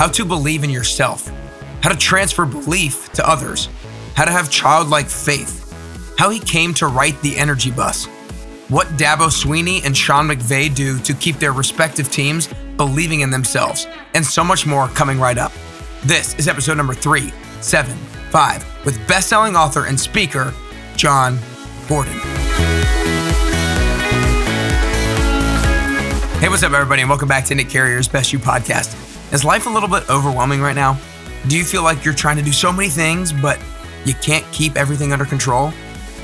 [0.00, 1.30] how to believe in yourself,
[1.82, 3.68] how to transfer belief to others,
[4.14, 5.70] how to have childlike faith,
[6.16, 8.06] how he came to write The Energy Bus,
[8.70, 13.86] what Dabo Swinney and Sean McVay do to keep their respective teams believing in themselves,
[14.14, 15.52] and so much more coming right up.
[16.02, 20.54] This is episode number 375 with best-selling author and speaker
[20.96, 21.38] Jon
[21.90, 22.18] Gordon.
[26.40, 29.09] Hey, what's up, everybody, and welcome back to Nick Carrier's Best You podcast.
[29.32, 30.98] Is life a little bit overwhelming right now?
[31.46, 33.60] Do you feel like you're trying to do so many things, but
[34.04, 35.72] you can't keep everything under control?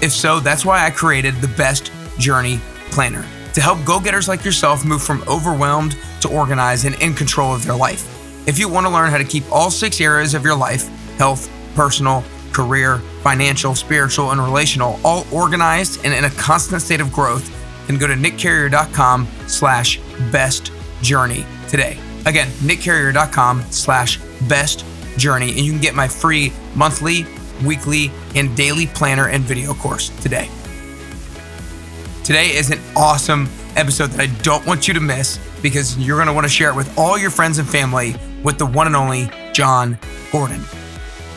[0.02, 4.44] If so, that's why I created the Best Journey Planner to help go getters like
[4.44, 8.12] yourself move from overwhelmed to organized and in control of their life.
[8.48, 11.48] If you want to learn how to keep all six areas of your life health,
[11.74, 17.52] personal, career, financial, spiritual, and relational all organized and in a constant state of growth,
[17.86, 20.00] then go to nickcarrier.com slash
[20.32, 21.98] best journey today.
[22.26, 24.84] Again, nickcarrier.com slash best
[25.16, 27.24] journey, and you can get my free monthly,
[27.64, 30.50] weekly, and daily planner and video course today.
[32.24, 36.26] Today is an awesome episode that I don't want you to miss because you're going
[36.26, 38.96] to want to share it with all your friends and family with the one and
[38.96, 39.96] only Jon
[40.32, 40.62] Gordon.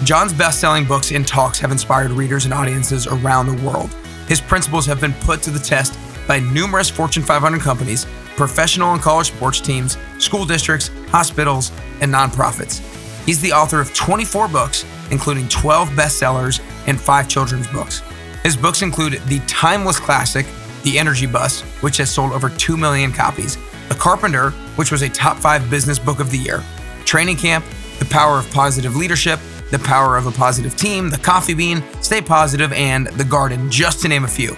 [0.03, 3.93] Jon's best selling books and talks have inspired readers and audiences around the world.
[4.27, 9.01] His principles have been put to the test by numerous Fortune 500 companies, professional and
[9.01, 12.85] college sports teams, school districts, hospitals, and nonprofits.
[13.25, 18.01] He's the author of 24 books, including 12 bestsellers and five children's books.
[18.43, 20.45] His books include the timeless classic,
[20.83, 23.57] The Energy Bus, which has sold over 2 million copies,
[23.89, 26.63] The Carpenter, which was a top five business book of the year,
[27.05, 27.65] Training Camp,
[27.99, 29.39] The Power of Positive Leadership,
[29.71, 34.01] The Power of a Positive Team, The Coffee Bean, Stay Positive, and The Garden, just
[34.01, 34.55] to name a few.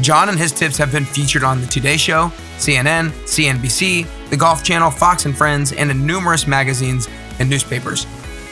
[0.00, 4.62] Jon and his tips have been featured on The Today Show, CNN, CNBC, The Golf
[4.62, 8.06] Channel, Fox and Friends, and in numerous magazines and newspapers.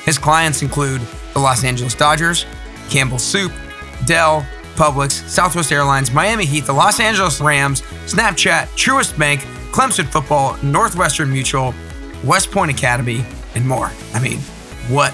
[0.05, 1.01] His clients include
[1.35, 2.47] the Los Angeles Dodgers,
[2.89, 3.53] Campbell Soup,
[4.07, 9.41] Dell, Publix, Southwest Airlines, Miami Heat, the Los Angeles Rams, Snapchat, Truist Bank,
[9.73, 11.75] Clemson Football, Northwestern Mutual,
[12.25, 13.25] West Point Academy,
[13.55, 13.91] and more.
[14.15, 14.39] I mean,
[14.89, 15.13] what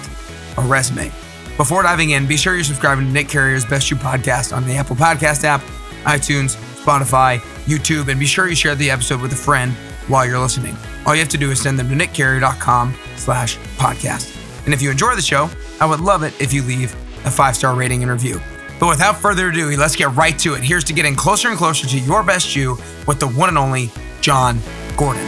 [0.57, 1.11] a resume.
[1.57, 4.75] Before diving in, be sure you're subscribing to Nick Carrier's Best You podcast on the
[4.75, 5.61] Apple Podcast app
[6.03, 9.73] iTunes, Spotify, YouTube, and be sure you share the episode with a friend
[10.07, 10.75] while you're listening.
[11.05, 14.35] All you have to do is send them to nickcarrier.com slash podcast.
[14.65, 15.49] And if you enjoy the show,
[15.79, 16.93] I would love it if you leave
[17.25, 18.39] a five-star rating and review.
[18.79, 20.63] But without further ado, let's get right to it.
[20.63, 22.77] Here's to getting closer and closer to your best you
[23.07, 23.91] with the one and only
[24.21, 24.59] Jon
[24.97, 25.25] Gordon.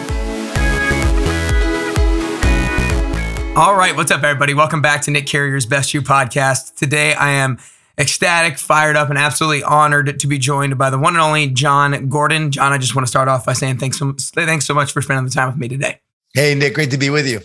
[3.58, 4.54] All right, what's up, everybody?
[4.54, 6.76] Welcome back to Nick Carrier's Best You podcast.
[6.76, 7.58] Today, I am
[7.98, 12.10] ecstatic, fired up, and absolutely honored to be joined by the one and only Jon
[12.10, 12.52] Gordon.
[12.52, 15.02] Jon, I just want to start off by saying thanks so, thanks so much for
[15.02, 16.00] spending the time with me today.
[16.34, 17.40] Hey, Nick, great to be with you.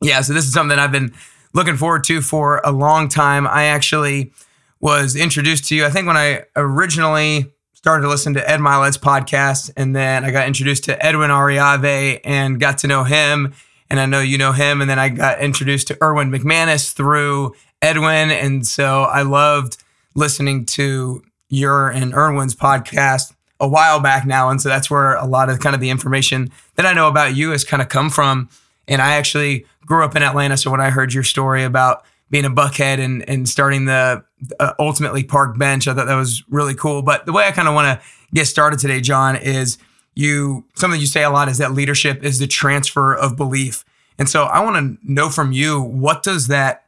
[0.00, 1.12] Yeah, so this is something I've been
[1.54, 3.46] looking forward to for a long time.
[3.46, 4.32] I actually
[4.80, 8.98] was introduced to you, I think, when I originally started to listen to Ed Mylett's
[8.98, 13.54] podcast, and then I got introduced to Edwin Arroyave and got to know him.
[13.90, 14.80] And I know you know him.
[14.80, 18.30] And then I got introduced to Erwin McManus through Edwin.
[18.30, 19.76] And so I loved
[20.14, 24.48] listening to your and Erwin's podcast a while back now.
[24.48, 27.36] And so that's where a lot of kind of the information that I know about
[27.36, 28.48] you has kind of come from.
[28.88, 30.56] And I actually grew up in Atlanta.
[30.56, 34.24] So when I heard your story about being a buckhead and, and starting the
[34.58, 37.02] uh, ultimately park bench, I thought that was really cool.
[37.02, 39.78] But the way I kind of want to get started today, Jon, is
[40.14, 43.84] you something you say a lot is that leadership is the transfer of belief.
[44.18, 46.84] And so I want to know from you, what does that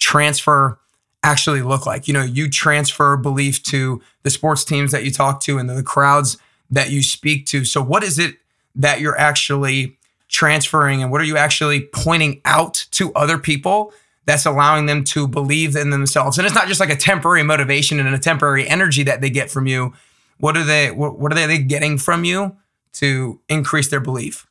[0.00, 0.78] transfer
[1.22, 2.08] actually look like?
[2.08, 5.82] You know, you transfer belief to the sports teams that you talk to and the
[5.82, 6.38] crowds
[6.70, 7.64] that you speak to.
[7.64, 8.36] So, what is it
[8.74, 9.96] that you're actually
[10.28, 13.92] transferring and what are you actually pointing out to other people
[14.26, 16.38] that's allowing them to believe in themselves?
[16.38, 19.50] And it's not just like a temporary motivation and a temporary energy that they get
[19.50, 19.92] from you.
[20.38, 22.56] What are they what, are they getting from you
[22.94, 24.46] to increase their belief?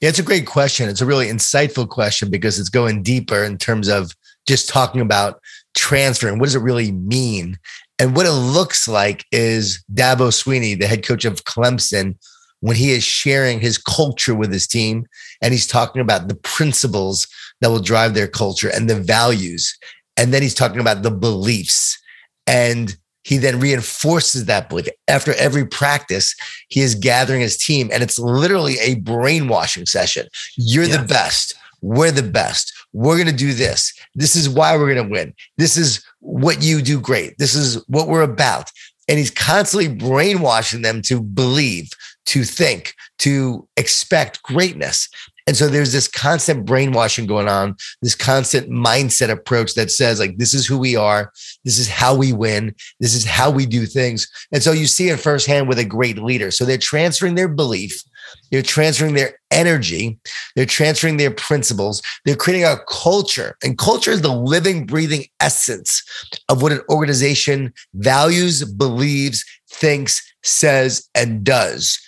[0.00, 0.88] Yeah, it's a great question.
[0.88, 4.14] It's a really insightful question because it's going deeper in terms of
[4.46, 5.40] just talking about
[5.76, 7.58] transfer and what does it really mean?
[7.98, 12.16] And what it looks like is Dabo Swinney, the head coach of Clemson,
[12.60, 15.06] when he is sharing his culture with his team
[15.42, 17.28] and he's talking about the principles
[17.60, 19.76] that will drive their culture and the values.
[20.16, 21.98] And then he's talking about the beliefs.
[22.46, 24.88] And he then reinforces that belief.
[25.08, 26.34] After every practice,
[26.68, 30.28] he is gathering his team, and it's literally a brainwashing session.
[30.56, 30.98] You're yeah.
[30.98, 31.54] the best.
[31.80, 32.72] We're the best.
[32.94, 33.92] We're going to do this.
[34.14, 35.34] This is why we're going to win.
[35.58, 37.36] This is what you do great.
[37.36, 38.70] This is what we're about.
[39.08, 41.90] And he's constantly brainwashing them to believe,
[42.26, 45.08] to think, to expect greatness.
[45.46, 50.38] And so there's this constant brainwashing going on, this constant mindset approach that says, like,
[50.38, 51.30] this is who we are.
[51.64, 52.74] This is how we win.
[52.98, 54.26] This is how we do things.
[54.52, 56.50] And so you see it firsthand with a great leader.
[56.50, 58.02] So they're transferring their belief,
[58.50, 60.18] they're transferring their energy,
[60.56, 63.56] they're transferring their principles, they're creating a culture.
[63.62, 66.02] And culture is the living, breathing essence
[66.48, 71.98] of what an organization values, believes, thinks, says, and does.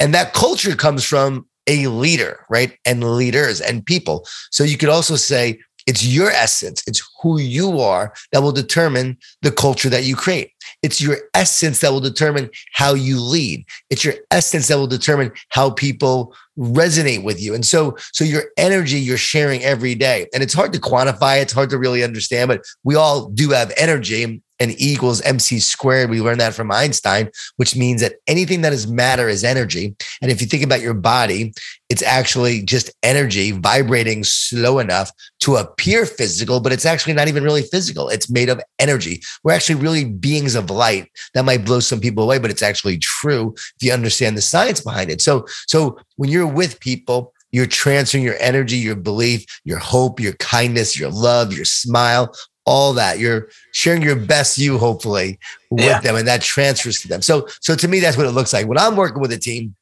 [0.00, 2.78] And that culture comes from a leader, right?
[2.84, 4.26] And leaders and people.
[4.50, 9.18] So you could also say it's your essence, it's who you are that will determine
[9.42, 10.52] the culture that you create.
[10.84, 13.64] It's your essence that will determine how you lead.
[13.88, 17.54] It's your essence that will determine how people resonate with you.
[17.54, 20.26] And so, so your energy you're sharing every day.
[20.34, 23.72] And it's hard to quantify, it's hard to really understand, but we all do have
[23.78, 26.10] energy and E equals MC squared.
[26.10, 29.94] We learned that from Einstein, which means that anything that is matter is energy.
[30.22, 31.52] And if you think about your body,
[31.88, 35.10] it's actually just energy vibrating slow enough
[35.40, 38.08] to appear physical, but it's actually not even really physical.
[38.08, 39.20] It's made of energy.
[39.42, 41.10] We're actually really beings of light.
[41.34, 44.80] That might blow some people away, but it's actually true if you understand the science
[44.80, 45.20] behind it.
[45.20, 50.32] So, so when you're with people, you're transferring your energy, your belief, your hope, your
[50.34, 52.34] kindness, your love, your smile,
[52.66, 53.18] all that.
[53.18, 55.38] You're sharing your best you, hopefully,
[55.70, 56.00] with yeah.
[56.00, 57.22] them, and that transfers to them.
[57.22, 59.74] So, so to me, that's what it looks like when I'm working with a team.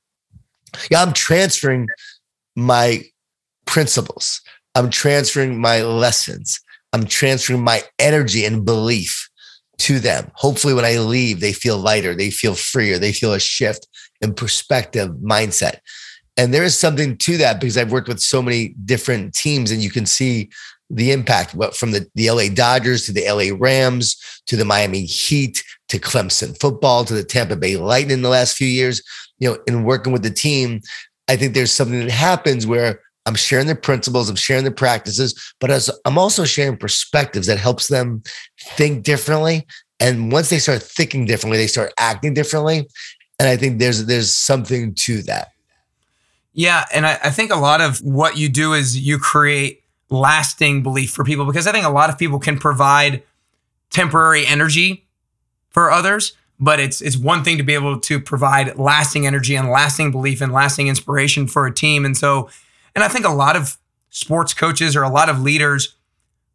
[0.91, 1.89] Yeah, I'm transferring
[2.57, 3.03] my
[3.67, 4.41] principles.
[4.75, 6.61] I'm transferring my lessons.
[6.93, 9.29] I'm transferring my energy and belief
[9.79, 10.31] to them.
[10.35, 13.87] Hopefully, when I leave, they feel lighter, they feel freer, they feel a shift
[14.21, 15.79] in perspective, mindset.
[16.37, 19.83] And there is something to that because I've worked with so many different teams, and
[19.83, 20.51] you can see
[20.93, 24.17] the impact from the, the LA Dodgers to the LA Rams
[24.47, 28.57] to the Miami Heat to Clemson football to the Tampa Bay Lightning in the last
[28.57, 29.03] few years.
[29.39, 30.83] You know, in working with the team,
[31.29, 35.55] I think there's something that happens where I'm sharing their principles, I'm sharing their practices,
[35.61, 38.23] but as I'm also sharing perspectives that helps them
[38.61, 39.67] think differently.
[39.99, 42.87] And once they start thinking differently, they start acting differently.
[43.39, 45.49] And I think there's there's something to that.
[46.53, 46.85] Yeah.
[46.93, 49.82] And I, I think a lot of what you do is you create
[50.13, 53.23] lasting belief for people because I think a lot of people can provide
[53.91, 55.07] temporary energy
[55.71, 59.71] for others, but it's it's one thing to be able to provide lasting energy and
[59.71, 62.05] lasting belief and lasting inspiration for a team.
[62.05, 62.51] And so,
[62.95, 63.79] and I think a lot of
[64.11, 65.97] sports coaches or a lot of leaders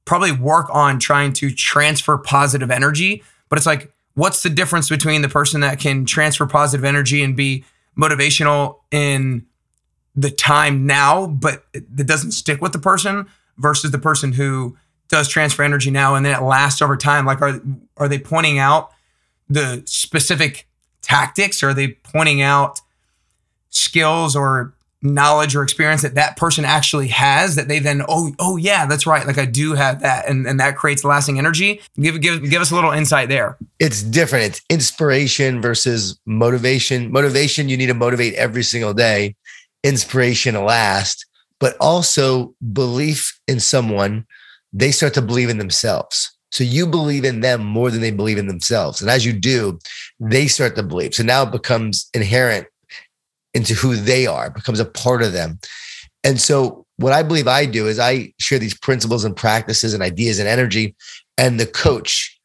[0.05, 5.21] probably work on trying to transfer positive energy, but it's like what's the difference between
[5.21, 7.63] the person that can transfer positive energy and be
[7.97, 9.45] motivational in
[10.15, 13.27] the time now, but it doesn't stick with the person
[13.57, 14.77] versus the person who
[15.09, 17.25] does transfer energy now and then it lasts over time?
[17.25, 17.61] Like, are
[17.97, 18.91] are they pointing out
[19.49, 20.67] the specific
[21.01, 21.63] tactics?
[21.63, 22.81] Or are they pointing out
[23.69, 28.57] skills or knowledge or experience that that person actually has that they then oh oh
[28.57, 29.27] yeah that's right.
[29.27, 30.27] Like I do have that.
[30.27, 31.81] And and that creates lasting energy.
[31.99, 33.57] Give give give us a little insight there.
[33.79, 34.45] It's different.
[34.45, 37.11] It's inspiration versus motivation.
[37.11, 39.35] Motivation you need to motivate every single day.
[39.83, 41.26] Inspiration to last
[41.59, 44.25] but also belief in someone,
[44.73, 46.31] they start to believe in themselves.
[46.51, 49.01] So you believe in them more than they believe in themselves.
[49.01, 49.79] And as you do,
[50.19, 51.13] they start to believe.
[51.13, 52.67] So now it becomes inherent
[53.53, 55.59] into who they are, becomes a part of them.
[56.23, 60.03] And so what I believe I do is I share these principles and practices and
[60.03, 60.95] ideas and energy.
[61.37, 62.39] And the coach,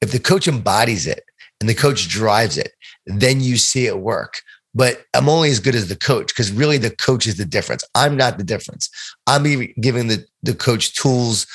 [0.00, 1.22] if the coach embodies it
[1.60, 2.72] and the coach drives it,
[3.06, 4.40] then you see it work
[4.74, 7.84] but I'm only as good as the coach because really the coach is the difference.
[7.94, 8.88] I'm not the difference.
[9.26, 9.44] I'm
[9.80, 11.46] giving the, the coach tools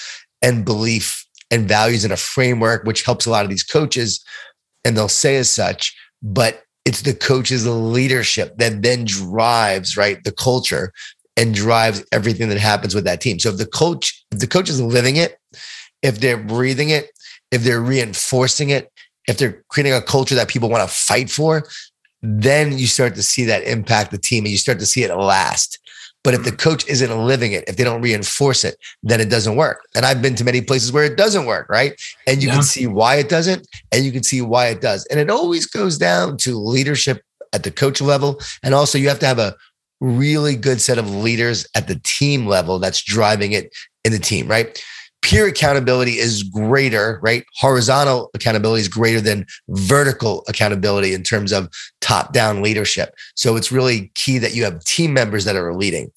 [0.42, 4.24] and belief and values and a framework, which helps a lot of these coaches.
[4.86, 10.32] And they'll say as such, but it's the coach's leadership that then drives, right, the
[10.32, 10.94] culture
[11.36, 13.40] and drives everything that happens with that team.
[13.40, 15.38] So if the coach, if the coach is living it,
[16.02, 17.12] if they're breathing it,
[17.52, 18.92] if they're reinforcing it,
[19.28, 21.64] if they're creating a culture that people want to fight for,
[22.22, 25.16] then you start to see that impact the team and you start to see it
[25.16, 25.80] last.
[26.24, 26.58] But if the mm.
[26.58, 29.86] coach isn't living it, if they don't reinforce it, then it doesn't work.
[29.96, 31.94] And I've been to many places where it doesn't work, right?
[32.26, 32.56] And you yeah.
[32.56, 35.06] can see why it doesn't, and you can see why it does.
[35.06, 37.22] And it always goes down to leadership
[37.54, 38.42] at the coach level.
[38.62, 39.56] And also, you have to have a
[40.02, 44.48] really good set of leaders at the team level that's driving it in the team,
[44.48, 44.84] right?
[45.22, 47.44] Peer accountability is greater, right?
[47.56, 51.70] Horizontal accountability is greater than vertical accountability in terms of
[52.02, 53.14] top down leadership.
[53.36, 56.12] So it's really key that you have team members that are leading.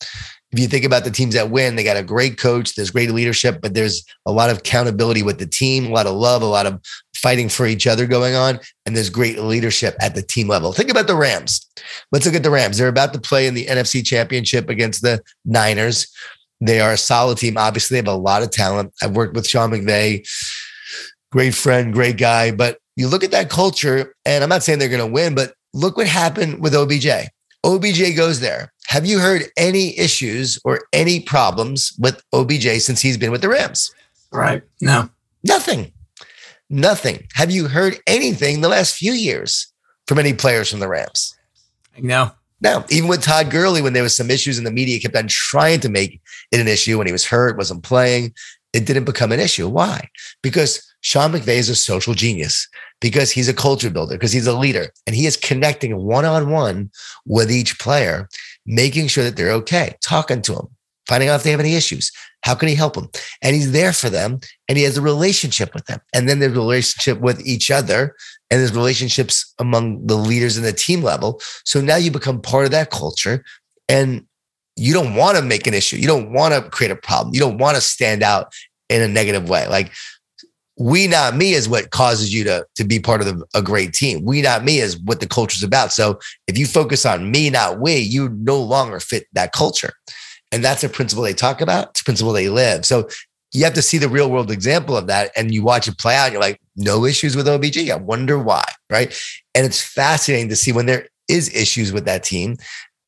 [0.52, 3.11] if you think about the teams that win, they got a great coach, there's great
[3.11, 6.47] leadership, but there's a lot of accountability with the team, a lot of love, a
[6.47, 6.80] lot of
[7.14, 10.73] fighting for each other going on, and there's great leadership at the team level.
[10.73, 11.69] Think about the Rams.
[12.12, 12.78] Let's look at the Rams.
[12.78, 16.07] They're about to play in the NFC Championship against the Niners.
[16.61, 17.57] They are a solid team.
[17.57, 18.93] Obviously, they have a lot of talent.
[19.02, 20.29] I've worked with Sean McVay,
[21.33, 22.50] great friend, great guy.
[22.50, 25.55] But you look at that culture, and I'm not saying they're going to win, but
[25.73, 27.09] look what happened with OBJ.
[27.64, 28.73] OBJ goes there.
[28.87, 33.49] Have you heard any issues or any problems with OBJ since he's been with the
[33.49, 33.95] Rams?
[34.33, 34.62] Right.
[34.81, 35.09] No.
[35.45, 35.93] Nothing.
[36.69, 37.26] Nothing.
[37.35, 39.73] Have you heard anything the last few years
[40.07, 41.37] from any players from the Rams?
[41.99, 42.33] No.
[42.61, 42.85] No.
[42.90, 45.81] Even with Todd Gurley, when there was some issues and the media kept on trying
[45.81, 46.21] to make
[46.52, 48.35] it an issue when he was hurt, wasn't playing,
[48.73, 49.69] it didn't become an issue.
[49.69, 50.09] Why?
[50.43, 52.69] Because Sean McVay is a social genius
[53.00, 56.50] because he's a culture builder, because he's a leader, and he is connecting one on
[56.50, 56.90] one
[57.25, 58.29] with each player,
[58.67, 60.69] making sure that they're okay, talking to them,
[61.09, 62.11] finding out if they have any issues.
[62.42, 63.09] How can he help them?
[63.42, 66.00] And he's there for them, and he has a relationship with them.
[66.14, 68.16] And then there's a relationship with each other,
[68.50, 71.40] and there's relationships among the leaders in the team level.
[71.64, 73.45] So now you become part of that culture,
[73.88, 74.26] and
[74.76, 75.97] you don't want to make an issue.
[75.97, 77.35] You don't want to create a problem.
[77.35, 78.52] You don't want to stand out
[78.88, 79.66] in a negative way.
[79.69, 79.92] Like
[80.78, 83.92] we not me is what causes you to to be part of the, a great
[83.92, 84.25] team.
[84.25, 85.92] We not me is what the culture is about.
[85.92, 89.92] So if you focus on me, not we, you no longer fit that culture.
[90.52, 91.90] And that's a principle they talk about.
[91.90, 92.85] It's a principle they live.
[92.85, 93.09] So
[93.52, 96.16] you have to see the real world example of that and you watch it play
[96.16, 96.33] out.
[96.33, 97.90] you're like, no issues with OBJ.
[97.90, 98.64] I wonder why.
[98.88, 99.16] Right.
[99.54, 102.57] And it's fascinating to see when there is issues with that team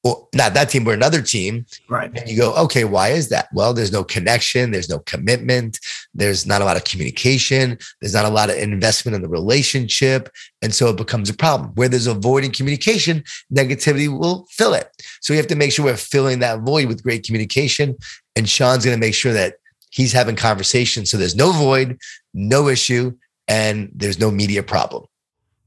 [0.05, 1.65] well, not that team, but another team.
[1.89, 2.11] Right.
[2.17, 3.49] And you go, okay, why is that?
[3.53, 5.79] Well, there's no connection, there's no commitment,
[6.13, 10.29] there's not a lot of communication, there's not a lot of investment in the relationship.
[10.61, 11.71] And so it becomes a problem.
[11.75, 13.23] Where there's a void in communication,
[13.55, 14.91] negativity will fill it.
[15.21, 17.97] So we have to make sure we're filling that void with great communication.
[18.35, 19.55] And Sean's going to make sure that
[19.91, 21.11] he's having conversations.
[21.11, 21.99] So there's no void,
[22.35, 23.13] no issue,
[23.47, 25.05] and there's no media problem.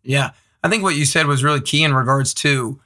[0.04, 0.32] Yeah.
[0.64, 2.82] I think what you said was really key in regards to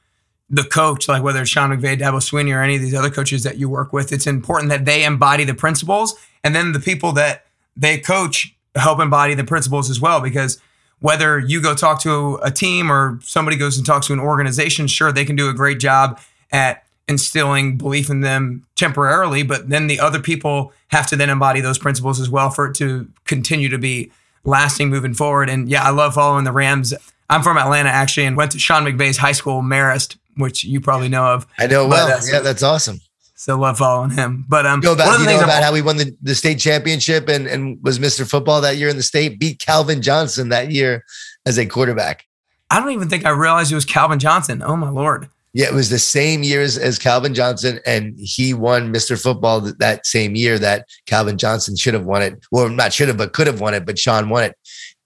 [0.50, 3.44] the coach, like whether it's Sean McVay, Dabo Swinney, or any of these other coaches
[3.44, 7.12] that you work with, it's important that they embody the principles, and then the people
[7.13, 10.22] that they coach help embody the principles as well.
[10.22, 10.60] Because
[11.00, 14.88] whether you go talk to a team or somebody goes and talks to an organization,
[14.88, 16.20] sure they can do a great job
[16.51, 21.60] at instilling belief in them temporarily, but then the other people have to then embody
[21.60, 24.12] those principles as well for it to continue to be
[24.44, 25.50] lasting moving forward.
[25.50, 26.94] And yeah, I love following the Rams.
[27.27, 31.09] I'm from Atlanta actually, and went to Sean McVay's high school, Marist, which you probably
[31.09, 31.48] know of.
[31.57, 32.07] I know well.
[32.07, 33.00] That's, yeah, that's awesome.
[33.36, 34.45] So love following him.
[34.50, 37.29] But um, you know about, you know about how we won the, the state championship
[37.29, 38.29] and, and was Mr.
[38.29, 41.05] Football that year in the state, beat Calvin Johnson that year
[41.45, 42.25] as a quarterback.
[42.69, 44.62] I don't even think I realized it was Calvin Johnson.
[44.62, 45.29] Oh my lord.
[45.53, 49.19] Yeah, it was the same years as Calvin Johnson, and he won Mr.
[49.19, 52.45] Football that same year that Calvin Johnson should have won it.
[52.51, 53.86] Well, not should have, but could have won it.
[53.86, 54.55] But Sean won it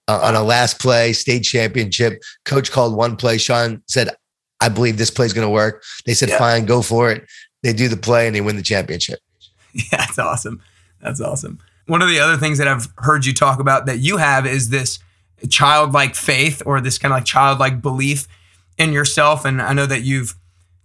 [0.08, 2.22] uh, on a last play, state championship.
[2.46, 3.38] Coach called one play.
[3.38, 4.10] Sean said,
[4.63, 5.84] I believe this play is going to work.
[6.05, 6.38] They said, yeah.
[6.38, 7.25] fine, go for it.
[7.63, 9.20] They do the play and they win the championship.
[9.75, 10.62] Yeah, that's awesome.
[11.01, 11.58] That's awesome.
[11.88, 14.70] One of the other things that I've heard you talk about that you have is
[14.70, 15.00] this
[15.50, 18.27] childlike faith or this kind of like childlike belief
[18.77, 19.46] in yourself.
[19.46, 20.36] And I know that you've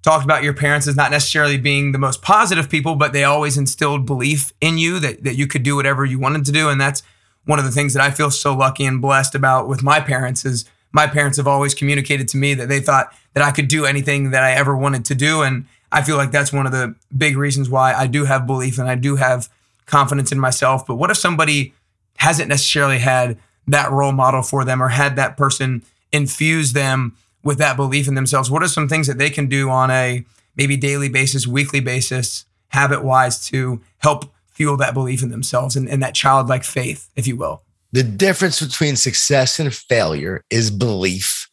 [0.02, 3.58] talked about your parents as not necessarily being the most positive people, but they always
[3.58, 6.70] instilled belief in you that, that you could do whatever you wanted to do.
[6.70, 7.02] And that's
[7.44, 10.47] one of the things that I feel so lucky and blessed about with my parents
[10.47, 13.87] is my parents have always communicated to me that they thought that I could do
[13.87, 15.42] anything that I ever wanted to do.
[15.42, 18.80] And I feel like that's one of the big reasons why I do have belief
[18.80, 19.49] and I do have
[19.87, 20.85] confidence in myself.
[20.85, 21.73] But what if somebody
[22.16, 27.59] hasn't necessarily had that role model for them or had that person infuse them with
[27.59, 28.50] that belief in themselves?
[28.50, 30.25] What are some things that they can do on a
[30.57, 35.88] maybe daily basis, weekly basis, habit wise to help fuel that belief in themselves and,
[35.88, 37.62] and that childlike faith, if you will?
[37.92, 41.48] The difference between success and failure is belief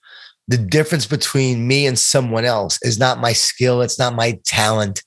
[0.47, 5.03] the difference between me and someone else is not my skill, it's not my talent.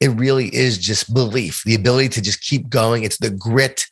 [0.00, 3.02] It really is just belief, the ability to just keep going.
[3.02, 3.84] It's the grit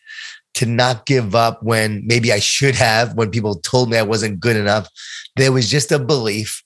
[0.55, 4.41] to not give up when maybe I should have, when people told me I wasn't
[4.41, 4.89] good enough.
[5.37, 6.63] There was just a belief,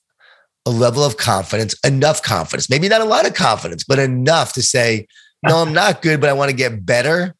[0.64, 4.62] a level of confidence, enough confidence, maybe not a lot of confidence, but enough to
[4.62, 5.08] say,
[5.42, 7.34] no, I'm not good, but I want to get better.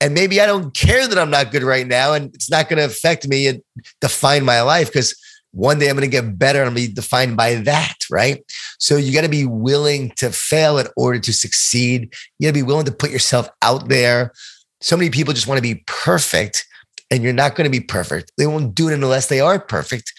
[0.00, 2.12] And maybe I don't care that I'm not good right now.
[2.12, 3.60] And it's not going to affect me and
[4.00, 5.16] define my life because
[5.52, 6.60] one day I'm going to get better.
[6.60, 8.42] I'm going to be defined by that, right?
[8.78, 12.14] So you got to be willing to fail in order to succeed.
[12.38, 14.32] You got to be willing to put yourself out there.
[14.80, 16.66] So many people just want to be perfect,
[17.10, 18.32] and you're not going to be perfect.
[18.38, 20.12] They won't do it unless they are perfect.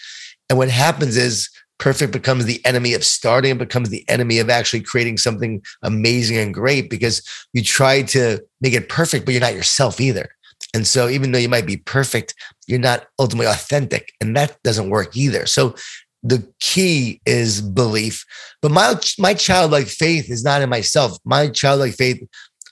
[0.48, 4.50] And what happens is perfect becomes the enemy of starting, it becomes the enemy of
[4.50, 7.22] actually creating something amazing and great because
[7.52, 10.28] you try to make it perfect, but you're not yourself either.
[10.74, 12.34] And so, even though you might be perfect,
[12.66, 15.46] you're not ultimately authentic, and that doesn't work either.
[15.46, 15.74] So,
[16.22, 18.24] the key is belief.
[18.62, 21.18] But my my childlike faith is not in myself.
[21.24, 22.22] My childlike faith,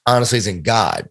[0.07, 1.09] honestly, is in God.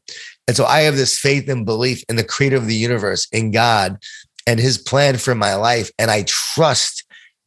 [0.48, 3.51] And so I have this faith and belief in the creator of the universe, in
[3.51, 3.98] God,
[4.46, 5.91] and his plan for my life.
[6.00, 7.03] And I trust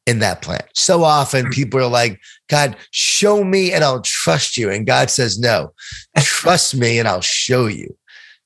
[0.07, 0.63] in that plan.
[0.75, 1.51] So often hmm.
[1.53, 4.71] people are like, God, show me and I'll trust you.
[4.71, 5.73] And God says, No,
[6.19, 7.97] trust me and I'll show you.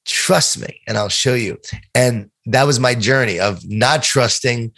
[0.06, 1.58] Trust me and I'll show you.
[1.94, 4.72] And that was my journey of not trusting,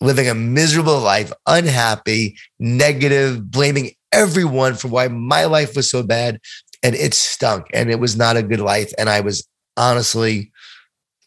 [0.00, 6.40] living a miserable life, unhappy, negative, blaming everyone for why my life was so bad.
[6.82, 8.92] And it stunk and it was not a good life.
[8.98, 10.50] And I was honestly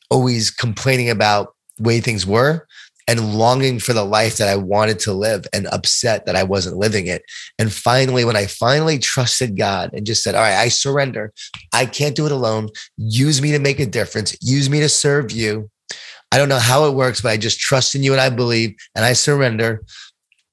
[0.10, 2.68] always complaining about way things were
[3.08, 6.78] and longing for the life that I wanted to live and upset that I wasn't
[6.78, 7.24] living it.
[7.60, 11.34] And finally, when I finally trusted God and just said, All right, I surrender,
[11.74, 12.70] I can't do it alone.
[12.98, 15.70] Use me to make a difference, use me to serve you.
[16.32, 18.74] I don't know how it works, but I just trust in you and I believe
[18.96, 19.84] and I surrender.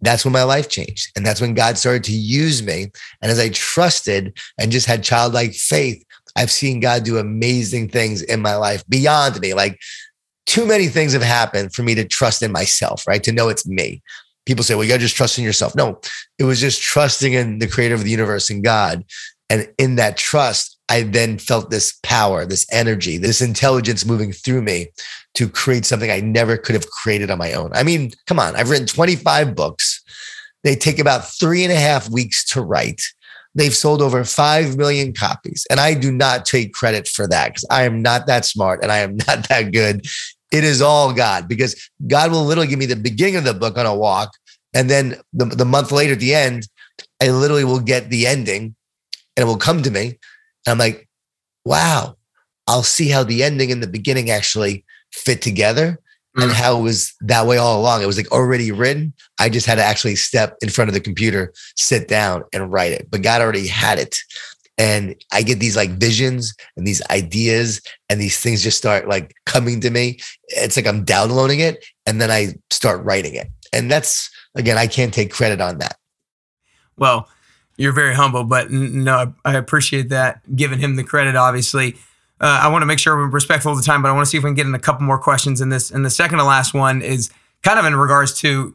[0.03, 1.11] That's when my life changed.
[1.17, 2.91] And that's when God started to use me.
[3.23, 6.03] And as I trusted and just had childlike faith,
[6.37, 9.55] I've seen God do amazing things in my life beyond me.
[9.55, 9.79] Like
[10.51, 13.23] too many things have happened for me to trust in myself, right?
[13.23, 14.03] To know it's me.
[14.47, 15.77] People say, well, you got to just trust in yourself.
[15.77, 16.01] No,
[16.41, 19.05] it was just trusting in the creator of the universe and God.
[19.49, 24.63] And in that trust, I then felt this power, this energy, this intelligence moving through
[24.63, 24.89] me
[25.35, 27.71] to create something I never could have created on my own.
[27.73, 30.03] I mean, come on, I've written 25 books.
[30.65, 33.03] They take about three and a half weeks to write.
[33.55, 35.65] They've sold over 5 million copies.
[35.71, 38.91] And I do not take credit for that because I am not that smart and
[38.91, 40.07] I am not that good.
[40.51, 43.79] It is all God because God will literally give me the beginning of the book
[43.79, 44.31] on a walk.
[44.75, 46.69] And then the, the month later at the end,
[47.23, 48.75] I literally will get the ending
[49.37, 50.19] and it will come to me.
[50.67, 51.09] And I'm like,
[51.65, 52.17] wow,
[52.67, 55.99] I'll see how the ending and the beginning actually fit together
[56.37, 56.43] mm.
[56.43, 58.03] and how it was that way all along.
[58.03, 59.13] It was like already written.
[59.39, 62.93] I just had to actually step in front of the computer, sit down and write
[62.93, 63.09] it.
[63.11, 64.17] But God already had it.
[64.81, 69.35] And I get these like visions and these ideas and these things just start like
[69.45, 70.21] coming to me.
[70.49, 73.49] It's like I'm downloading it and then I start writing it.
[73.75, 75.97] And that's, again, I can't take credit on that.
[76.97, 77.29] Well,
[77.77, 80.41] you're very humble, but no, I appreciate that.
[80.57, 81.97] Giving him the credit, obviously.
[82.41, 84.31] Uh, I want to make sure we're respectful of the time, but I want to
[84.31, 85.91] see if we can get in a couple more questions in this.
[85.91, 87.29] And the second to last one is
[87.63, 88.75] kind of in regards to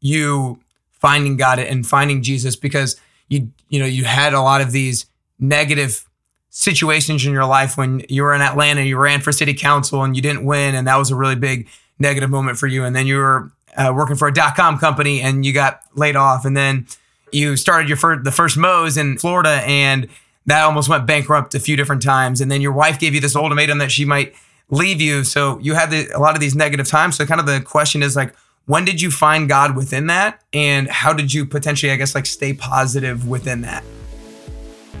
[0.00, 0.58] you
[0.90, 5.06] finding God and finding Jesus because you you know you had a lot of these
[5.38, 6.04] negative
[6.50, 10.16] situations in your life when you were in Atlanta, you ran for city council and
[10.16, 12.84] you didn't win, and that was a really big negative moment for you.
[12.84, 16.16] And then you were uh, working for a dot com company and you got laid
[16.16, 16.86] off, and then
[17.30, 20.08] you started your first the first Moe's in Florida and
[20.46, 22.40] that almost went bankrupt a few different times.
[22.40, 24.34] And then your wife gave you this ultimatum that she might
[24.70, 25.22] leave you.
[25.22, 27.16] So you had the, a lot of these negative times.
[27.16, 30.42] So kind of the question is like, when did you find God within that?
[30.54, 33.84] And how did you potentially, I guess, like stay positive within that?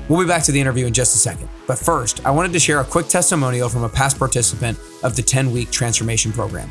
[0.08, 1.48] We'll be back to the interview in just a second.
[1.66, 5.22] But first, I wanted to share a quick testimonial from a past participant of the
[5.22, 6.70] 10 week transformation program.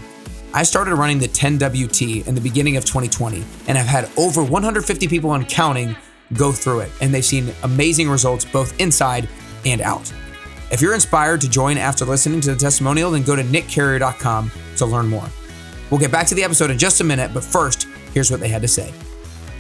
[0.54, 5.08] I started running the 10WT in the beginning of 2020 and have had over 150
[5.08, 5.96] people on counting
[6.34, 9.30] go through it, and they've seen amazing results both inside
[9.66, 10.12] and out.
[10.72, 14.86] If you're inspired to join after listening to the testimonial, then go to nickcarrier.com to
[14.86, 15.28] learn more.
[15.90, 18.50] We'll get back to the episode in just a minute, but first, here's what they
[18.50, 18.92] had to say.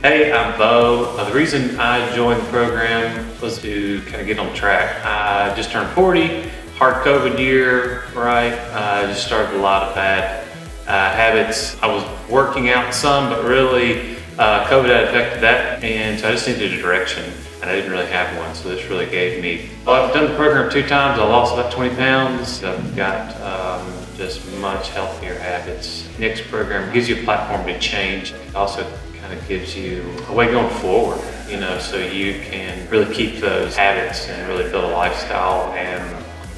[0.03, 1.15] Hey, I'm Bo.
[1.17, 5.03] Uh, the reason I joined the program was to kind of get on track.
[5.03, 8.53] I just turned 40, hard COVID year, right?
[8.53, 10.45] I uh, just started a lot of bad
[10.85, 11.81] uh, habits.
[11.81, 16.31] I was working out some, but really uh, COVID had affected that, and so I
[16.31, 19.67] just needed a direction, and I didn't really have one, so this really gave me.
[19.83, 21.19] Well, I've done the program two times.
[21.19, 22.63] I lost about 20 pounds.
[22.63, 26.07] I've got um, just much healthier habits.
[26.19, 28.35] Nick's program gives you a platform to change.
[28.53, 28.87] Also
[29.27, 33.41] kind of gives you a way going forward, you know, so you can really keep
[33.41, 36.01] those habits and really build a lifestyle and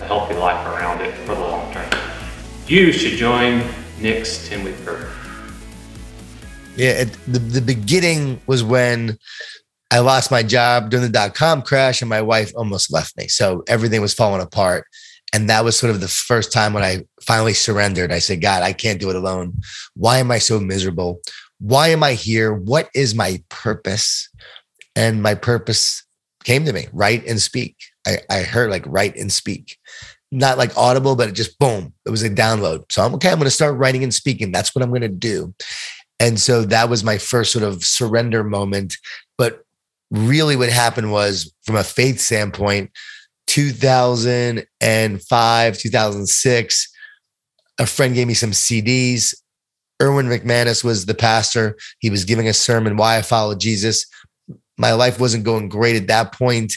[0.02, 1.90] a healthy life around it for the long term.
[2.68, 3.64] You should join
[4.00, 5.12] Nick's 10 week program.
[6.76, 9.18] Yeah, it, the the beginning was when
[9.92, 13.28] I lost my job during the dot com crash, and my wife almost left me.
[13.28, 14.86] So everything was falling apart,
[15.34, 18.14] and that was sort of the first time when I finally surrendered.
[18.14, 19.56] I said, "God, I can't do it alone.
[19.96, 21.20] Why am I so miserable?
[21.60, 22.54] Why am I here?
[22.54, 24.30] What is my purpose?"
[24.96, 26.04] And my purpose
[26.44, 27.76] came to me: write and speak.
[28.08, 29.78] I, I heard like write and speak,
[30.32, 32.92] not like audible, but it just boom, it was a download.
[32.92, 33.30] So I'm okay.
[33.30, 34.52] I'm to start writing and speaking.
[34.52, 35.54] That's what I'm to do.
[36.20, 38.96] And so that was my first sort of surrender moment.
[39.38, 39.64] But
[40.12, 42.92] really, what happened was, from a faith standpoint,
[43.48, 46.94] 2005, 2006,
[47.80, 49.34] a friend gave me some CDs.
[50.02, 51.78] Erwin McManus was the pastor.
[52.00, 54.06] He was giving a sermon, Why I Follow Jesus.
[54.78, 56.74] My life wasn't going great at that point.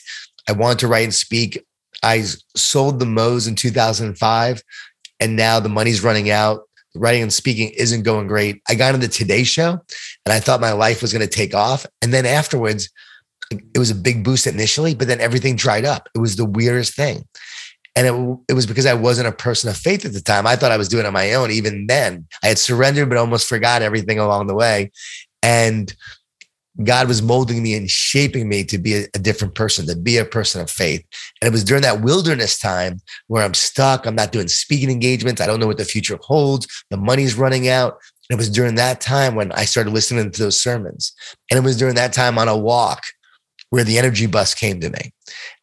[0.49, 1.65] I wanted to write and speak.
[2.03, 2.25] I
[2.57, 4.63] sold the Moe's in 2005,
[5.21, 6.63] and now the money's running out.
[6.95, 8.61] Writing and speaking isn't going great.
[8.69, 9.71] I got on the Today Show,
[10.27, 11.87] and I thought my life was going to take off.
[12.03, 12.91] And then afterwards,
[13.51, 16.09] it was a big boost initially, but then everything dried up.
[16.15, 17.25] It was the weirdest thing.
[17.95, 20.47] And it, it was because I wasn't a person of faith at the time.
[20.47, 21.51] I thought I was doing it on my own.
[21.51, 24.91] Even then, I had surrendered, but almost forgot everything along the way.
[25.43, 25.95] And
[26.83, 30.17] God was molding me and shaping me to be a, a, different person, to be
[30.17, 31.05] a person of faith.
[31.41, 34.07] And it was during that wilderness time where I'm stuck.
[34.07, 35.41] I'm not doing speaking engagements.
[35.41, 36.67] I don't know what the future holds.
[36.91, 37.99] The money's running out.
[38.31, 41.13] And it was during that time when I started listening to those sermons.
[41.51, 43.03] And it was during that time on a walk
[43.69, 45.13] where the energy bus came to me.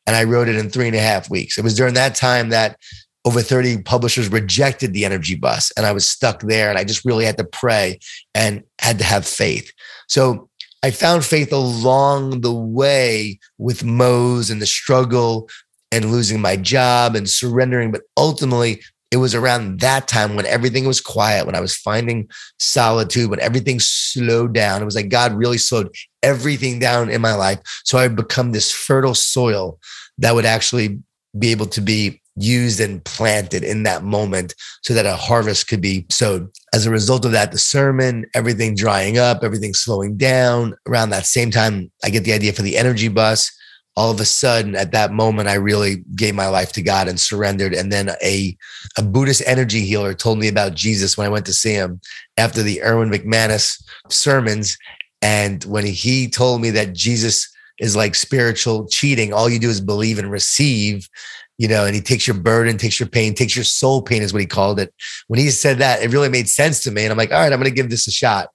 [0.10, 1.60] And I wrote it in three and a half weeks.
[1.60, 2.78] It was during that time that
[3.26, 5.72] over 30 publishers rejected the energy bus.
[5.78, 6.68] And I was stuck there.
[6.68, 8.00] And I just really had to pray
[8.34, 9.72] and had to have faith.
[10.08, 10.50] So
[10.82, 15.48] I found faith along the way with Moe's and the struggle
[15.92, 17.92] and losing my job and surrendering.
[17.92, 22.30] But ultimately, it was around that time when everything was quiet, when I was finding
[22.60, 24.82] solitude, when everything slowed down.
[24.82, 27.60] It was like God really slowed everything down in my life.
[27.86, 29.80] So I become this fertile soil
[30.20, 31.00] that would actually
[31.38, 35.82] be able to be used and planted in that moment so that a harvest could
[35.82, 36.50] be sowed.
[36.74, 40.76] As a result of that, the sermon, everything drying up, everything slowing down.
[40.88, 43.52] Around that same time, I get the idea for the energy bus
[44.00, 47.20] all of a sudden at that moment i really gave my life to god and
[47.20, 47.74] surrendered.
[47.74, 48.56] And then a,
[48.98, 52.00] a buddhist energy healer told me about jesus when i went to see him
[52.38, 54.78] after the erwin mcmanus sermons.
[55.22, 59.82] And when he told me that jesus is like spiritual cheating all you do is
[59.82, 61.10] believe and receive
[61.58, 64.32] you know and he takes your burden takes your pain takes your soul pain is
[64.32, 64.94] what he called it.
[65.28, 67.04] When he said that it really made sense to me.
[67.04, 68.48] And i'm like all right i'm going to give this a shot.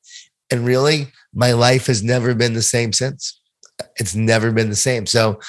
[0.51, 3.39] And really my life has never been the same since
[3.97, 5.07] it's never been the same.
[5.07, 5.41] So,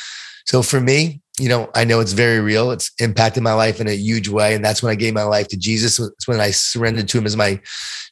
[0.46, 2.72] so for me, you know, I know it's very real.
[2.72, 4.56] It's impacted my life in a huge way.
[4.56, 6.00] And that's when I gave my life to Jesus.
[6.00, 7.60] It's when I surrendered to him as my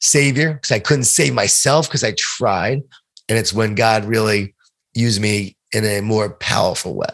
[0.02, 2.82] savior because I couldn't save myself because I tried.
[3.30, 4.56] And it's when God really
[4.94, 7.08] used me in a more powerful way.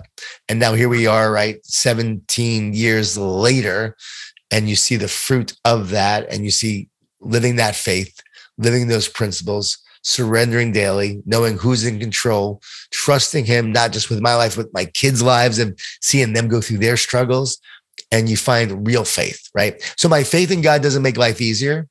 [0.50, 1.64] And now here we are, right?
[1.66, 3.96] 17 years later,
[4.52, 6.90] and you see the fruit of that and you see
[7.22, 8.20] living that faith,
[8.58, 9.78] living those principles,
[10.10, 14.86] surrendering daily, knowing who's in control, trusting him, not just with my life, with my
[14.86, 17.60] kids' lives and seeing them go through their struggles.
[18.12, 19.80] And you find real faith, right?
[19.96, 21.88] So my faith in God doesn't make life easier.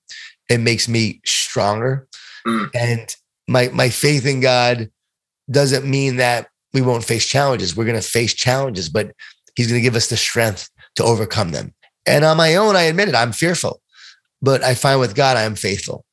[0.50, 2.08] It makes me stronger.
[2.44, 2.70] Mm.
[2.74, 4.90] And my my faith in God
[5.48, 7.76] doesn't mean that we won't face challenges.
[7.76, 9.12] We're going to face challenges, but
[9.54, 11.72] he's going to give us the strength to overcome them.
[12.06, 13.80] And on my own, I admit it, I'm fearful.
[14.42, 16.04] But I find with God, I am faithful.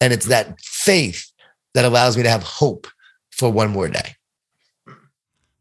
[0.00, 1.31] And it's that faith
[1.74, 2.86] that allows me to have hope
[3.30, 4.16] for one more day.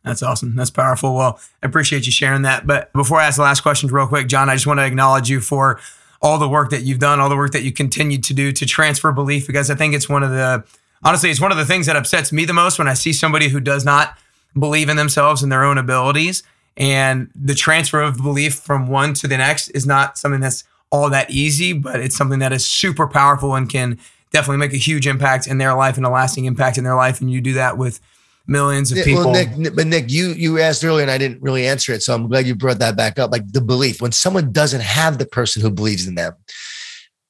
[0.03, 0.55] That's awesome.
[0.55, 1.15] That's powerful.
[1.15, 2.65] Well, I appreciate you sharing that.
[2.65, 5.29] But before I ask the last questions, real quick, Jon, I just want to acknowledge
[5.29, 5.79] you for
[6.21, 8.65] all the work that you've done, all the work that you continue to do to
[8.65, 10.63] transfer belief, because I think it's one of the,
[11.03, 13.49] honestly, it's one of the things that upsets me the most when I see somebody
[13.49, 14.17] who does not
[14.57, 16.43] believe in themselves and their own abilities.
[16.77, 21.09] And the transfer of belief from one to the next is not something that's all
[21.09, 23.99] that easy, but it's something that is super powerful and can
[24.31, 27.21] definitely make a huge impact in their life and a lasting impact in their life.
[27.21, 27.99] And you do that with
[28.47, 29.31] millions of people.
[29.31, 32.13] Well, Nick, but Nick, you you asked earlier, and I didn't really answer it, so
[32.13, 33.31] I'm glad you brought that back up.
[33.31, 36.33] Like the belief, when someone doesn't have the person who believes in them,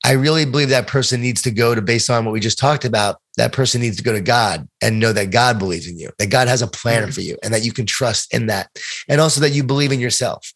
[0.04, 2.86] I really believe that person needs to go to based on what we just talked
[2.86, 3.18] about.
[3.38, 6.30] That person needs to go to God and know that God believes in you, that
[6.30, 7.12] God has a plan mm-hmm.
[7.12, 8.70] for you, and that you can trust in that,
[9.08, 10.54] and also that you believe in yourself.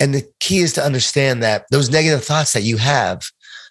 [0.00, 3.22] And the key is to understand that those negative thoughts that you have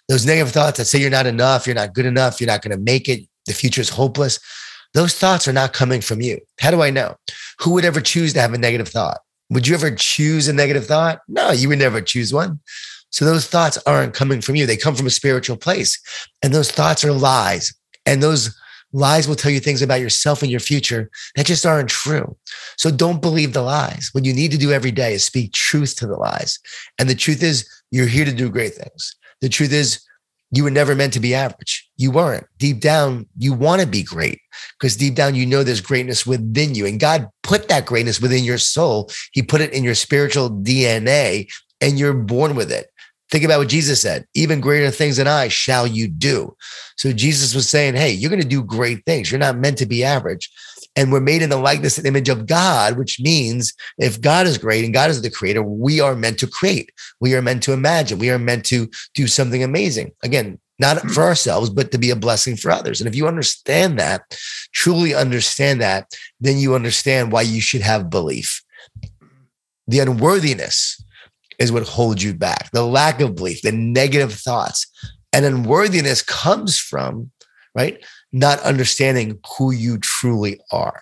[0.08, 2.76] those negative thoughts that say you're not enough, you're not good enough, you're not going
[2.76, 4.40] to make it, the future is hopeless.
[4.94, 6.38] Those thoughts are not coming from you.
[6.60, 7.16] How do I know?
[7.60, 9.18] Who would ever choose to have a negative thought?
[9.50, 11.20] Would you ever choose a negative thought?
[11.28, 12.60] No, you would never choose one.
[13.10, 14.66] So those thoughts aren't coming from you.
[14.66, 15.98] They come from a spiritual place.
[16.42, 17.72] And those thoughts are lies.
[18.06, 18.54] And those
[18.92, 22.36] lies will tell you things about yourself and your future that just aren't true.
[22.76, 24.10] So don't believe the lies.
[24.12, 26.58] What you need to do every day is speak truth to the lies.
[26.98, 29.16] And the truth is, you're here to do great things.
[29.40, 30.00] The truth is,
[30.50, 31.88] you were never meant to be average.
[31.96, 32.46] You weren't.
[32.56, 34.40] Deep down, you want to be great
[34.78, 36.86] because deep down, you know there's greatness within you.
[36.86, 39.10] And God put that greatness within your soul.
[39.32, 41.48] He put it in your spiritual DNA
[41.80, 42.86] and you're born with it.
[43.30, 46.56] Think about what Jesus said even greater things than I shall you do.
[46.96, 49.30] So Jesus was saying, Hey, you're going to do great things.
[49.30, 50.50] You're not meant to be average.
[50.98, 54.58] And we're made in the likeness and image of God, which means if God is
[54.58, 56.90] great and God is the creator, we are meant to create.
[57.20, 58.18] We are meant to imagine.
[58.18, 60.10] We are meant to do something amazing.
[60.24, 63.00] Again, not for ourselves, but to be a blessing for others.
[63.00, 64.22] And if you understand that,
[64.72, 68.60] truly understand that, then you understand why you should have belief.
[69.86, 71.00] The unworthiness
[71.60, 74.84] is what holds you back, the lack of belief, the negative thoughts.
[75.32, 77.30] And unworthiness comes from,
[77.78, 81.00] right, not understanding who you truly are.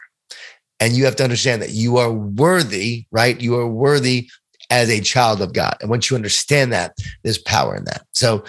[0.78, 3.40] And you have to understand that you are worthy, right?
[3.40, 4.28] You are worthy
[4.68, 5.74] as a child of God.
[5.80, 6.92] And once you understand that,
[7.24, 8.04] there's power in that.
[8.12, 8.44] So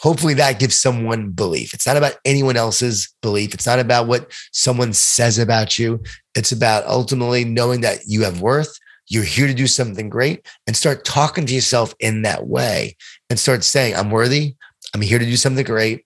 [0.00, 1.72] hopefully that gives someone belief.
[1.72, 3.54] It's not about anyone else's belief.
[3.54, 6.02] It's not about what someone says about you.
[6.34, 8.76] It's about ultimately knowing that you have worth.
[9.08, 12.96] You're here to do something great and start talking to yourself in that way
[13.30, 14.56] and start saying, I'm worthy.
[14.94, 16.04] I'm here to do something great.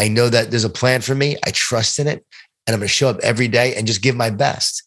[0.00, 1.36] I know that there's a plan for me.
[1.46, 2.24] I trust in it.
[2.66, 4.82] And I'm going to show up every day and just give my best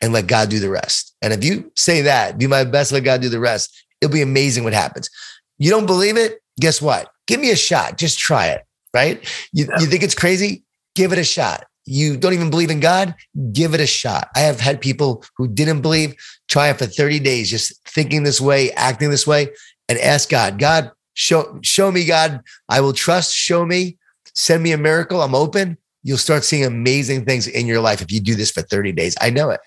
[0.00, 1.16] and let God do the rest.
[1.20, 4.22] And if you say that, do my best, let God do the rest, it'll be
[4.22, 5.10] amazing what happens.
[5.58, 6.40] You don't believe it?
[6.60, 7.10] Guess what?
[7.30, 7.96] give me a shot.
[7.96, 8.66] Just try it.
[8.92, 9.24] Right.
[9.52, 10.64] You, you think it's crazy?
[10.96, 11.64] Give it a shot.
[11.86, 13.14] You don't even believe in God?
[13.52, 14.28] Give it a shot.
[14.34, 16.14] I have had people who didn't believe
[16.48, 19.48] try it for 30 days, just thinking this way, acting this way,
[19.88, 22.40] and ask God, God, show, show me, God.
[22.68, 23.32] I will trust.
[23.32, 23.96] Show me.
[24.34, 25.22] Send me a miracle.
[25.22, 25.78] I'm open.
[26.02, 29.16] You'll start seeing amazing things in your life if you do this for 30 days.
[29.20, 29.60] I know it.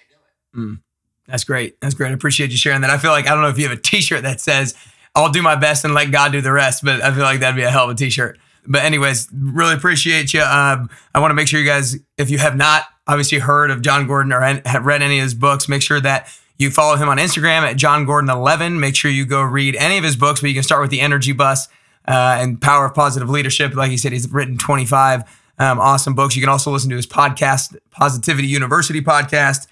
[0.56, 0.82] Mm,
[1.28, 1.80] that's great.
[1.80, 2.10] That's great.
[2.10, 2.90] I appreciate you sharing that.
[2.90, 4.76] I feel like I don't know if you have a t-shirt that says
[5.16, 6.84] I'll do my best and let God do the rest.
[6.84, 8.40] But I feel like that'd be a hell of a t-shirt.
[8.66, 10.42] But anyways, really appreciate you.
[10.42, 13.82] Um, I want to make sure you guys, if you have not obviously heard of
[13.82, 17.10] Jon Gordon or have read any of his books, make sure that you follow him
[17.10, 18.80] on Instagram at Jon Gordon 11.
[18.80, 21.02] Make sure you go read any of his books, but you can start with the
[21.02, 21.68] Energy Bus
[22.08, 23.76] uh, and Power of Positive Leadership.
[23.76, 25.24] Like he said, he's written 25
[25.60, 26.36] um, awesome books.
[26.36, 29.68] You can also listen to his podcast, Positivity University podcast.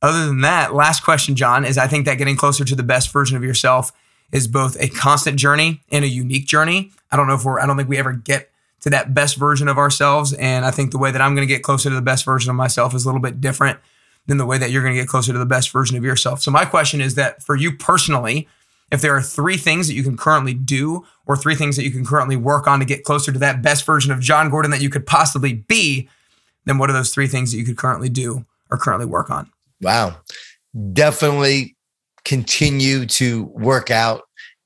[0.00, 3.12] Other than that, last question, Jon, is I think that getting closer to the best
[3.12, 3.92] version of yourself
[4.32, 6.90] is both a constant journey and a unique journey.
[7.10, 9.68] I don't know if we're, I don't think we ever get to that best version
[9.68, 10.32] of ourselves.
[10.32, 12.50] And I think the way that I'm going to get closer to the best version
[12.50, 13.78] of myself is a little bit different
[14.26, 16.42] than the way that you're going to get closer to the best version of yourself.
[16.42, 18.48] So, my question is that for you personally,
[18.92, 21.90] if there are three things that you can currently do or three things that you
[21.90, 24.82] can currently work on to get closer to that best version of Jon Gordon that
[24.82, 26.08] you could possibly be,
[26.66, 29.50] then what are those three things that you could currently do or currently work on?
[29.80, 30.16] Wow.
[30.92, 31.76] Definitely
[32.24, 34.22] continue to work out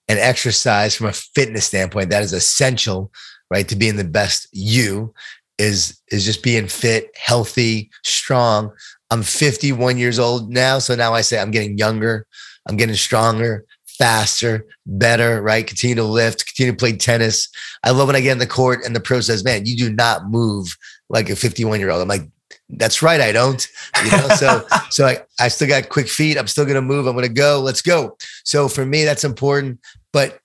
[0.08, 2.10] and exercise from a fitness standpoint.
[2.10, 3.10] That is essential
[3.50, 3.68] right?
[3.68, 5.14] To being the best you
[5.58, 8.70] is is just being fit healthy strong.
[9.10, 12.26] I'm 51 years old now so now i say i'm getting younger.
[12.68, 13.64] I'm getting stronger
[13.98, 17.48] faster better right continue to lift continue to play tennis
[17.82, 19.90] i love when i get in the court and the pro says man you do
[19.90, 20.76] not move
[21.08, 22.28] like a 51 year old i'm like
[22.68, 23.20] that's right.
[23.20, 23.66] I don't,
[24.04, 26.36] you know, so, so I, I still got quick feet.
[26.36, 27.06] I'm still going to move.
[27.06, 27.60] I'm going to go.
[27.60, 28.16] Let's go.
[28.44, 29.80] So for me, that's important.
[30.12, 30.40] But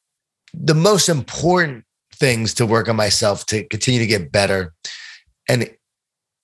[0.54, 1.86] the most important
[2.16, 4.74] things to work on myself to continue to get better.
[5.50, 5.70] And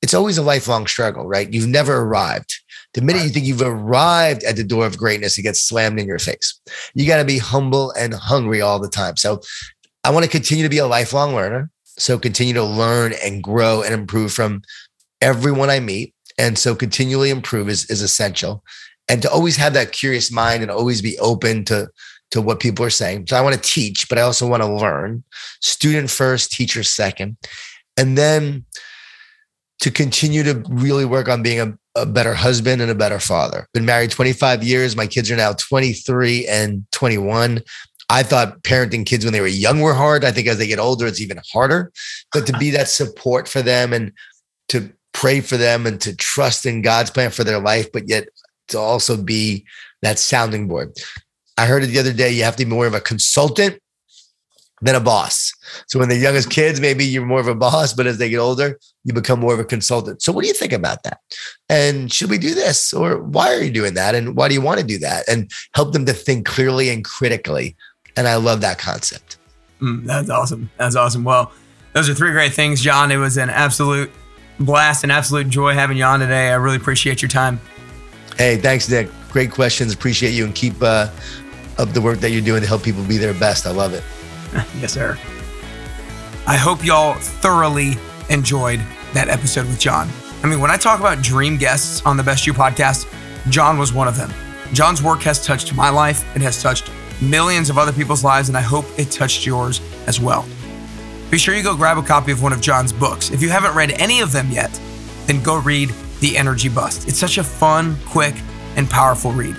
[0.01, 1.51] it's always a lifelong struggle, right?
[1.51, 2.59] You've never arrived.
[2.97, 6.07] The minute you think you've arrived at the door of greatness, it gets slammed in
[6.07, 6.59] your face.
[6.95, 9.17] You got to be humble and hungry all the time.
[9.17, 9.39] So
[10.03, 11.69] I want to continue to be a lifelong learner.
[11.83, 14.63] So continue to learn and grow and improve from
[15.21, 16.15] everyone I meet.
[16.39, 18.63] And so continually improve is, is essential.
[19.07, 21.89] And to always have that curious mind and always be open to,
[22.31, 23.27] to what people are saying.
[23.27, 25.23] So I want to teach, but I also want to learn.
[25.61, 27.37] Student first, teacher second.
[27.95, 28.65] And then
[29.79, 33.67] to continue to really work on being a, a better husband and a better father.
[33.73, 34.95] Been married 25 years.
[34.95, 37.61] My kids are now 23 and 21.
[38.09, 40.23] I thought parenting kids when they were young were hard.
[40.23, 41.91] I think as they get older, it's even harder.
[42.33, 44.13] But to be that support for them and
[44.69, 48.29] to pray for them and to trust in God's plan for their life, but yet
[48.69, 49.65] to also be
[50.01, 50.95] that sounding board.
[51.57, 53.79] I heard it the other day, you have to be more of a consultant
[54.81, 55.51] than a boss.
[55.87, 58.29] So when they're young as kids, maybe you're more of a boss, but as they
[58.29, 60.21] get older, you become more of a consultant.
[60.21, 61.19] So what do you think about that?
[61.69, 62.93] And should we do this?
[62.93, 64.13] Or why are you doing that?
[64.13, 65.27] And why do you want to do that?
[65.27, 67.75] And help them to think clearly and critically.
[68.15, 69.37] And I love that concept.
[69.81, 70.69] Mm, that's awesome.
[70.77, 71.23] That's awesome.
[71.23, 71.51] Well,
[71.93, 73.11] those are three great things, Jon.
[73.11, 74.11] It was an absolute
[74.59, 76.49] blast and absolute joy having you on today.
[76.49, 77.59] I really appreciate your time.
[78.37, 79.09] Hey, thanks, Nick.
[79.29, 79.93] Great questions.
[79.93, 81.09] Appreciate you and keep uh,
[81.77, 83.65] up the work that you're doing to help people be their best.
[83.65, 84.03] I love it.
[84.79, 85.17] yes, sir.
[86.45, 87.95] I hope y'all thoroughly
[88.29, 88.79] enjoyed
[89.13, 90.09] that episode with Jon.
[90.43, 93.11] I mean, when I talk about dream guests on the Best You podcast,
[93.49, 94.31] Jon was one of them.
[94.73, 98.57] Jon's work has touched my life, it has touched millions of other people's lives, and
[98.57, 100.45] I hope it touched yours as well.
[101.31, 103.31] Be sure you go grab a copy of one of Jon's books.
[103.31, 104.79] If you haven't read any of them yet,
[105.25, 107.05] then go read The Energy Bus.
[107.07, 108.35] It's such a fun, quick,
[108.77, 109.57] and powerful read.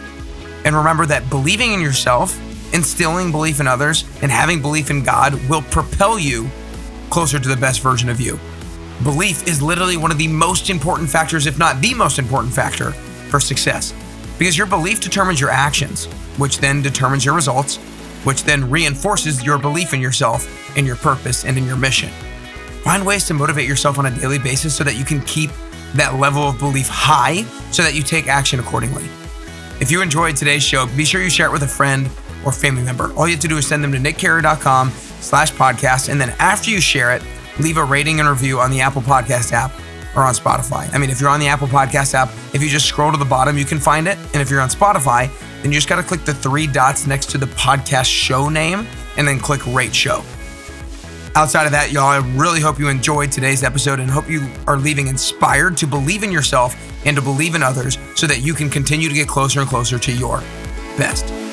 [0.65, 2.39] And remember that believing in yourself,
[2.73, 6.49] instilling belief in others, and having belief in God will propel you
[7.11, 8.39] closer to the best version of you.
[9.03, 12.93] Belief is literally one of the most important factors, if not the most important factor,
[13.31, 13.95] for success.
[14.39, 17.77] Because your belief determines your actions, which then determines your results,
[18.25, 22.11] which then reinforces your belief in yourself, in your purpose, and in your mission.
[22.83, 25.51] Find ways to motivate yourself on a daily basis so that you can keep
[25.95, 29.05] that level of belief high so that you take action accordingly.
[29.81, 32.11] If you enjoyed today's show, be sure you share it with a friend
[32.45, 33.13] or family member.
[33.15, 36.09] All you have to do is send them to nickcarrier.com slash podcast.
[36.09, 37.23] And then after you share it,
[37.59, 39.73] leave a rating and review on the Apple Podcast app
[40.17, 40.93] or on Spotify.
[40.95, 43.25] I mean, if you're on the Apple Podcast app, if you just scroll to the
[43.25, 44.17] bottom, you can find it.
[44.33, 45.31] And if you're on Spotify,
[45.63, 48.87] then you just got to click the three dots next to the podcast show name
[49.17, 50.23] and then click rate show.
[51.35, 54.77] Outside of that, y'all, I really hope you enjoyed today's episode and hope you are
[54.77, 56.75] leaving inspired to believe in yourself
[57.07, 59.99] and to believe in others so that you can continue to get closer and closer
[59.99, 60.39] to your
[60.97, 61.48] best.